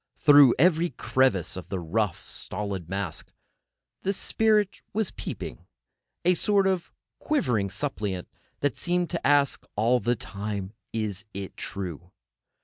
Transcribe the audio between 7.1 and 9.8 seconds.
quivering suppliant, that seemed to ask